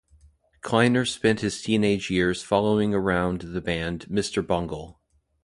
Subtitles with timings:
[0.61, 4.41] Kleiner spent his teenage years following around the band "Mr.
[4.43, 4.99] Bungle".